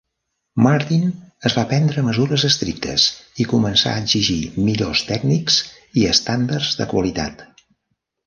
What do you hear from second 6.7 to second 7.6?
de qualitat.